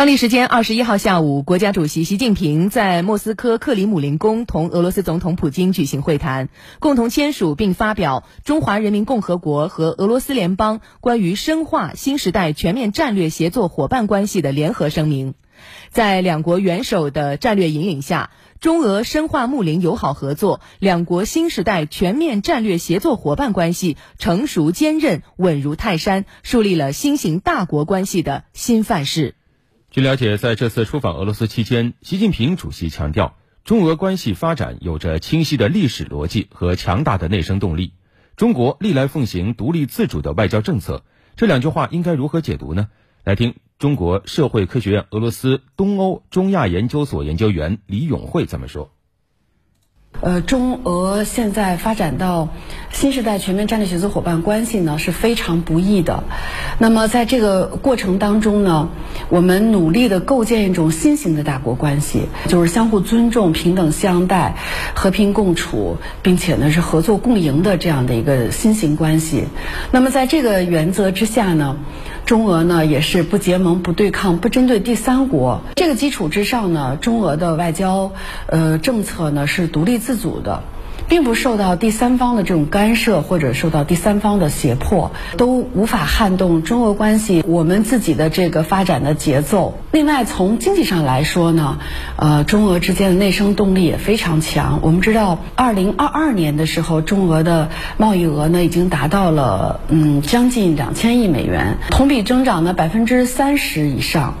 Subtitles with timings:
[0.00, 6.48] 当地时间二十一号下午，国家主席习近平在莫斯科克里姆林宫同俄罗斯总统普京举行会谈，
[6.78, 15.32] 共同签署并发表《中华人民共和国和俄罗斯联邦关于深化新时代全面战略协作伙伴关系的联合声明》。
[15.90, 29.34] 在两国元首的战略引领下，中俄深化睦邻友好合作，两国新时代全面战略协作伙伴关系成熟坚韧、稳如泰山，树立了新型大国关系的新范式。
[29.90, 37.94] 据了解，在这次出访俄罗斯期间，习近平主席强调，中俄关系发展有着清晰的历史逻辑和强大的内生动力。
[38.36, 41.02] 中国历来奉行独立自主的外交政策，
[41.34, 42.88] 这两句话应该如何解读呢？
[43.24, 48.92] 来听中国社会科学院俄罗斯东欧中亚研究所研究员李永慧怎么说。
[50.18, 52.50] 呃，中俄现在发展到
[52.92, 56.24] 新时代全面战略协作伙伴关系呢是非常不易的。
[56.78, 58.90] 那么在这个过程当中呢，
[59.30, 64.56] 我们努力的构建一种新型的大国关系，就是相互尊重、平等相待、
[64.94, 69.44] 和平共处，并且呢是合作共赢的这样的一个新型关系。
[69.90, 71.76] 那么在这个原则之下呢，
[72.26, 75.62] 中俄呢也是不结盟、不对抗、不针对第三国。
[75.76, 78.12] 这个基础之上呢，中俄的外交
[78.48, 80.20] 呃政策呢是独立自。
[80.20, 80.62] 主的。
[81.08, 89.78] 并不受到第三方的这种干涉，或者受到第三方的胁迫，都无法撼动中俄关系我们自己的这个发展的节奏。
[89.92, 91.78] 另外，从经济上来说呢，
[92.16, 94.78] 呃，中俄之间的内生动力也非常强。
[94.82, 104.34] 我们知道，二零二二年的时候，中俄的贸易额呢已经达到了嗯将近两千亿美元，同比增长呢百分之三十以上。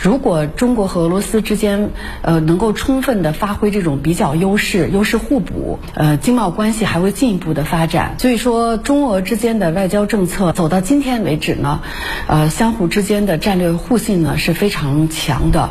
[0.00, 1.90] 如果中国和俄罗斯之间
[2.22, 6.03] 呃能够充分的发挥这种比较优势、优势互补，呃。
[6.04, 11.80] 呃经贸关系还会进一步的发展，所以说中俄之间的外交政策走到今天为止呢，
[12.26, 15.70] 呃，相互之间的战略互信呢是非常强的，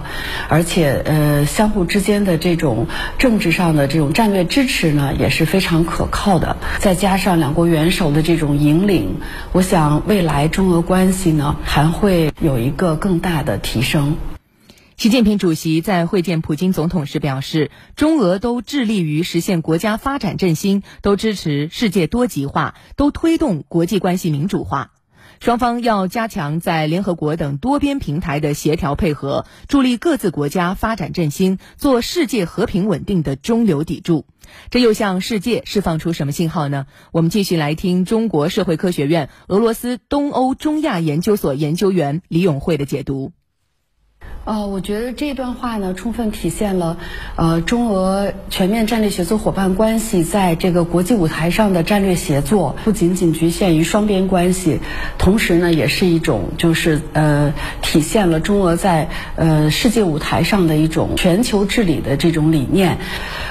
[0.50, 2.88] 而且呃，相互之间的这种
[3.20, 6.58] 政治上的这种战略支持呢也是非常可靠的。
[6.80, 9.18] 再加上两国元首的这种引领，
[9.52, 14.18] 我想未来中俄关系呢还会有一个更大的提升。
[15.04, 24.94] 习近平主席在会见普京总统时表示，中俄都致力于实现国家发展振兴，都支持世界多极化，都推动国际关系民主化。
[25.42, 34.26] 双方要加强在联合国等多边平台的协调配合，助力各自国家发展振兴，做世界和平稳定的中流砥柱。
[34.70, 36.86] 这又向世界释放出什么信号呢？
[37.12, 43.34] 我们继续来听中国社会科学院俄罗斯东欧中亚研究所研究员李永慧的解读。
[44.46, 46.98] 呃，我觉得这段话呢，充分体现了，
[47.38, 54.82] 呃，中俄全面战略协作伙伴关系在这个国际舞台上的战略协作，不仅仅局限于双边关系，
[55.18, 59.08] 同时呢，也是一种就是呃，体现了中俄在
[59.38, 62.98] 呃世界舞台上的一种全球治理的这种理念。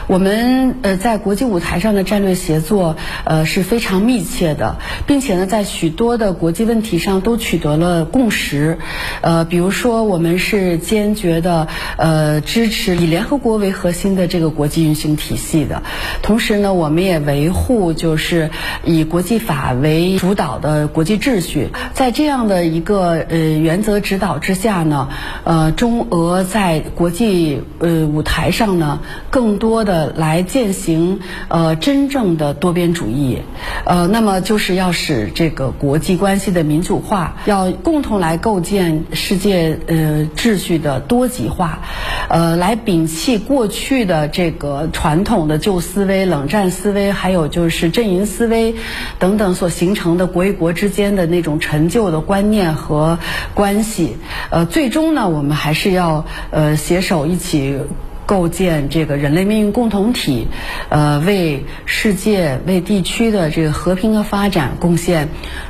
[0.08, 8.76] 我们呃在国际舞台上的战略协作呃是非常密切的，并且呢，在许多的国际问题上都取得了共识。
[9.22, 10.61] 呃，比如说我们是。
[10.62, 15.82] 是坚决的呃支持以联合国为核心的这个国际运行体系的，
[16.22, 18.50] 同时呢，我们也维护就是
[18.84, 21.70] 以国际法为主导的国际秩序。
[21.94, 25.08] 在这样的一个呃原则指导之下呢，
[25.44, 29.00] 呃，中俄在国际呃舞台上呢，
[29.30, 33.38] 更多的来践行呃真正的多边主义，
[33.84, 40.72] 呃，那么就是要使这个国际关系的民主化，要共同来构建世界呃秩秩序。
[40.82, 41.80] 的多极化，
[42.28, 48.74] 呃，来摒弃过去的这个传统的旧思维、冷战思维，还有就是阵营思维
[49.18, 53.18] 等等所形成的国与国之间的那种陈旧的观念和
[53.54, 54.16] 关系。
[54.50, 57.78] 呃，最终呢，我们还是要呃携手一起
[58.26, 60.48] 构建这个人类命运共同体，
[60.88, 65.28] 呃，为世界、为地区的这个和平和发展贡献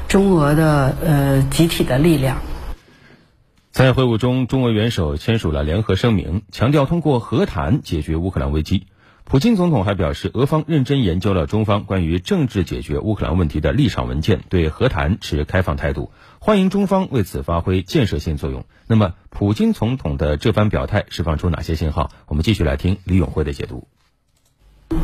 [0.09, 2.38] 中俄的呃集体的力量。
[3.82, 8.87] 在会晤中，中俄元首签署了联合声明，强调通过和谈解决乌克兰危机。
[9.25, 18.67] 普京总统还表示，俄方认真研究了中方关于政治解决乌克兰问题的立场文件，对和谈持开放态度，欢迎中方为此发挥建设性作用。
[18.87, 22.12] 那么，普京总统的这番表态释放出哪些信号？
[22.28, 23.88] 我们继续来听李永辉的解读。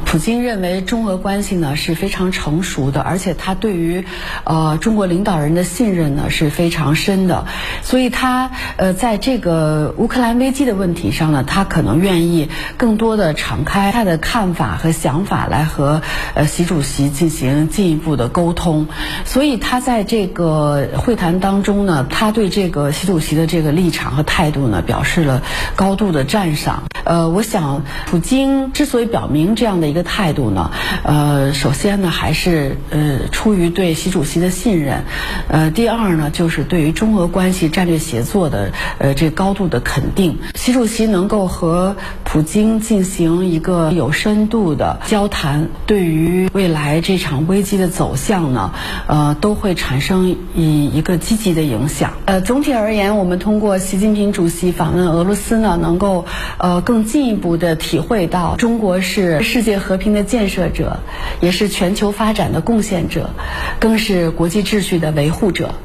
[0.09, 4.07] 普京认为中俄关系呢是非常成熟的，而且他对于
[4.45, 7.47] 呃中国领导人的信任呢是非常深的，
[7.83, 16.01] 所以他呃在这个乌克兰危机的问题上呢，他可能愿意更多的敞开他的看法和想法来和
[16.33, 18.89] 呃习主席进行进一步的沟通，
[19.27, 25.43] 所以他在这个会谈当中呢，他对这个习主席的这个立场和态度呢表示了
[25.77, 26.85] 高度的赞赏。
[27.05, 30.71] 呃，我想普京之所以表明这样的一个的态度呢，
[31.03, 35.03] 呃，首先呢还是呃出于对习主席的信任，
[35.49, 40.39] 呃，第二呢就是对于中俄关系战略协作的呃这高度的肯定。
[40.55, 41.97] 习主席能够和
[42.31, 48.75] 普京进行一个有深度的交谈，对于未来这场危机的走向呢，
[49.07, 52.13] 呃，都会产生以一个积极的影响。
[52.27, 56.27] 呃，总体而言，我们通过习近平主席访问俄罗斯呢，能够
[56.59, 61.01] 呃更进一步的体会到中国是世界和平的建设者，
[61.41, 63.31] 也是全球发展的贡献者，
[63.81, 65.77] 更是国际秩序的维护者。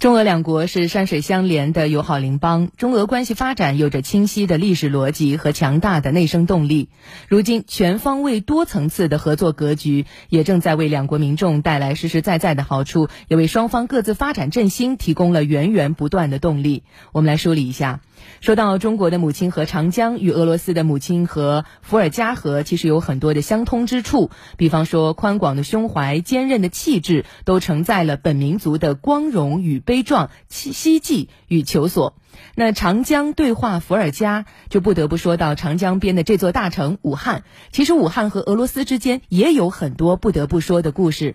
[0.00, 6.88] 中俄两国是山水相连的友好邻邦，中俄关系发展有着清晰的历史逻辑和强大的内生动力。
[7.28, 16.82] 如今，全方位、多层次的合作格局也正在为两国民众带来实实在在的好处，也为双方各自发展振兴提供了源源不断的动力。
[17.12, 18.00] 我们来梳理一下。
[18.40, 24.30] 说到中国的母亲河长江与俄罗斯的母亲河伏尔加河，其实有很多的相通之处。
[24.56, 32.14] 比方说，宽广的胸怀、坚韧的气质，都承载了本民族的光荣与悲壮、希冀与求索。
[32.54, 37.42] 那长江对话伏尔加，就不得不说到长江边的这座大城武汉。
[37.72, 41.34] 其实，武汉和俄罗斯之间也有很多不得不说的故事。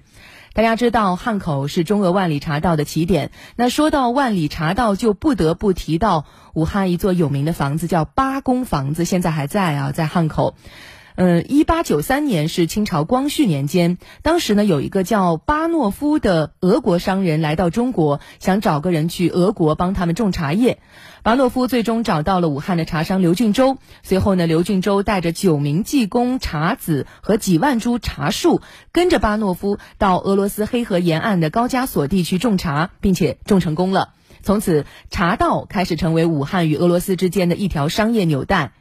[0.55, 3.31] 大家知道汉口是中俄万里茶道的起点。
[3.57, 6.23] 那说到万里茶道，就不得不提到
[6.53, 10.55] 武汉一座有名的房子，叫八公房子，现在还在啊，在汉口。
[11.17, 20.79] 嗯，一八九三年是清朝光绪年间，当时呢有一个叫巴诺夫的俄国商人来到中国，想找个人去俄国帮他们种茶叶。
[21.23, 28.59] 巴诺夫最终找到了武汉的茶商刘俊洲，随后呢，刘俊洲带着九名技工、茶籽和几万株茶树，
[28.91, 34.09] 跟着巴诺夫到俄罗斯黑河沿岸的高加索地区种茶，并且种成功了。
[34.43, 38.73] 从此，茶道开始成为武汉与俄罗斯之间的一条商业纽带。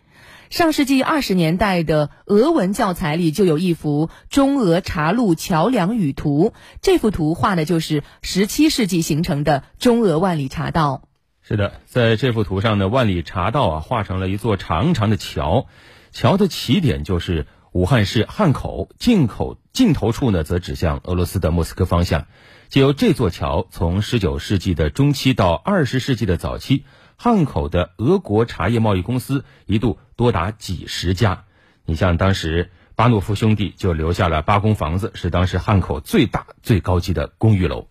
[0.51, 11.09] 上世纪二十年代的俄文教材里就有一幅中俄茶路桥梁与图，这幅图画的就是十七世纪形成的中俄万里茶道。
[11.43, 15.67] 是的，在这幅图上呢，万里茶道啊画成了一座长长的桥，
[16.13, 22.27] 桥的起点就是武汉市汉口，进口尽头处呢则指向俄罗斯的莫斯科方向。
[22.69, 26.85] 借由这座桥，从十九世纪的中期到二十世纪的早期，
[27.17, 31.45] 汉口的俄国茶叶贸易公司一度多达几十家。
[31.85, 37.89] 你像当时巴诺夫兄弟就留下了八公房子，是当时汉口最大最高级的公寓楼。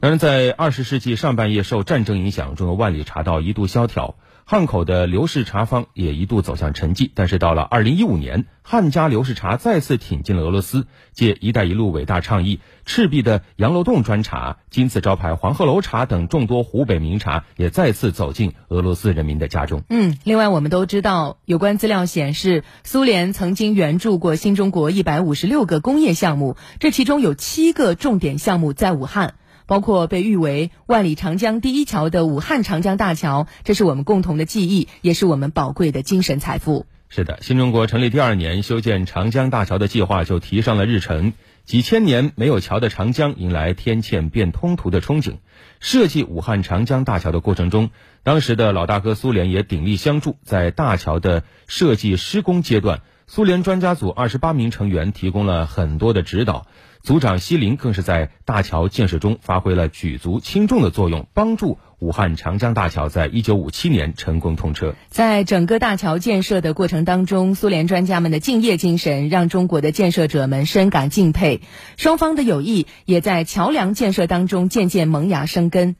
[0.00, 4.14] 当然，在二十世纪上半叶，受战争影响，中国万里茶道一度萧条，
[4.50, 7.10] 汉口的刘氏茶坊也一度走向沉寂。
[7.14, 19.82] 但是到了二零一五年，汉家刘氏茶再次挺进了俄罗斯，借“一带一路”伟大倡议，赤壁的杨楼洞砖茶、金字招牌黄鹤楼茶等众多湖北名茶也再次走进俄罗斯人民的家中。
[19.90, 29.34] 嗯，另外我们都知道，有关资料显示，苏联曾经援助过新中国一百五十六个工业项目，这其中有七个重点项目在武汉。
[29.68, 36.86] 包括被誉为万里长江第一桥的武汉长江大桥，这是我们共同的记忆，也是我们宝贵的精神财富。
[37.10, 41.34] 是的，新中国成立第二年，修建长江大桥的计划就提上了日程。
[41.66, 45.34] 几千年没有桥的长江，迎来天堑变通途的憧憬。
[45.80, 47.90] 设计武汉长江大桥的过程中，
[48.22, 50.36] 当时的老大哥苏联也鼎力相助。
[50.44, 56.66] 在大桥的设计施工阶段，苏联专家组二十八名成员提供了很多的指导。
[57.08, 64.94] 组长西林更是在大桥建设中发挥了举足轻重的作用，帮助武汉长江大桥在一九五七年成功通车。
[65.08, 71.62] 在整个大桥建设的过程当中，苏联专家们的敬业精神让中国的建设者们深感敬佩。
[71.96, 75.96] 双方的友谊也在桥梁建设当中渐渐萌芽生根。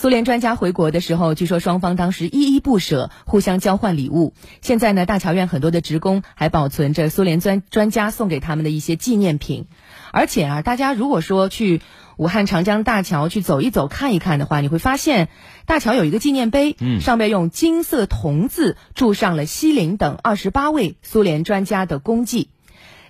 [0.00, 4.32] 苏联专家回国的时候，据说双方当时依依不舍，互相交换礼物。
[4.60, 9.66] 现在呢，大桥院很多的职工还保存着苏联专专家送给他们的一些纪念品。
[10.12, 11.80] 而且啊，大家如果说去
[12.16, 15.30] 武汉长江大桥去走一走、看一看的话，你会发现
[15.66, 22.50] 大桥有一个纪念碑，嗯，上面用金色铜字铸上了西林等二十八位苏联专家的功绩。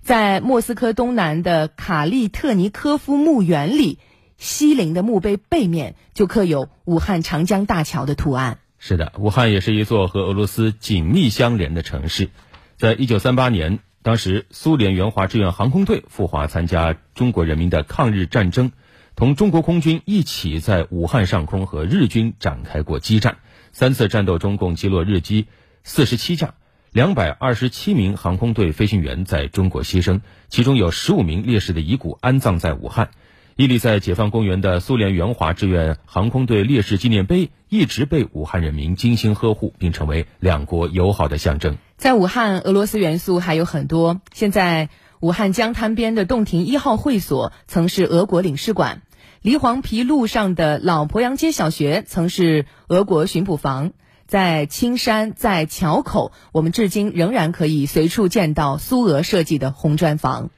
[0.01, 3.99] 在莫斯科东南的卡利特尼科夫墓园里，
[4.39, 8.59] 西陵的墓碑背面就刻有武汉长江大桥的图案。
[8.79, 12.31] 是的，武汉也是一座和俄罗斯紧密相连的城市。
[12.77, 18.71] 在一九三八年，当时苏联援华志愿航空队赴华参加中国人民的抗日战争，
[19.17, 23.39] 同中国空军一起在武汉上空和日军展开过激战。
[23.73, 25.49] 三次战斗中共击落日机
[25.83, 26.55] 四十七架，
[26.93, 33.11] 两百二十七名航空队飞行员在中国牺牲，其中有十五名烈士的遗骨安葬在武汉。
[33.59, 41.77] 屹立在解放公园的苏联援华志愿航空队烈士纪念碑一直被武汉人民精心呵护，并成为两国友好的象征。
[41.97, 44.21] 在武汉，俄罗斯元素还有很多。
[44.33, 49.03] 现在，武汉江滩边的洞庭一号会所曾是俄国领事馆，
[49.43, 53.91] 梨黄陂路上的老鄱阳街小学曾是俄国巡捕房。
[54.29, 60.51] 在青山，在桥口，我们至今仍然可以随处见到苏俄设计的红砖房。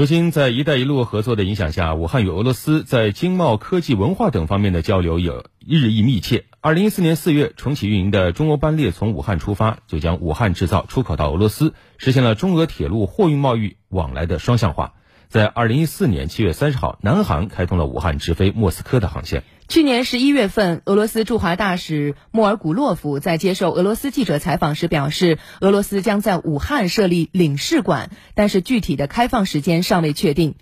[0.00, 6.46] 如今，在“一带一路”合作的影响下，武汉与俄罗斯在经贸、科技、文化等方面的交流也日益密切。
[6.62, 14.94] 二零一四年四月重启运营的中欧班列从武汉出发，就将武汉制造出口到俄罗斯，实现了中俄铁路货运贸易往来的双向化。
[15.30, 19.44] 在二零一四年七月三十号，南航开通了武汉直飞莫斯科的航线。
[19.68, 30.56] 去年十一月份，俄罗斯驻华大使莫尔古洛夫在接受俄罗斯记者采访时表示，俄罗斯将在武汉设立领事馆，但是具体的开放时间尚未确定。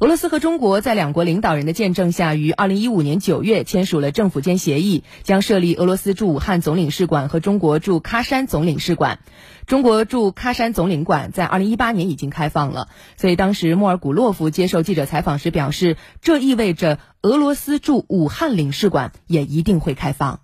[0.00, 9.18] 俄罗斯和中国在两国领导人的见证下，于二零一五年九月签署了政府间协议，将设立俄罗斯驻武汉总领事馆和中国驻喀山总领事馆。
[9.66, 12.88] 中国驻喀山总领馆在二零一八年已经开放了，
[13.18, 20.40] 所以当时莫尔古洛夫接受记者采访时表示，这意味着俄罗斯驻武汉领事馆也一定会开放。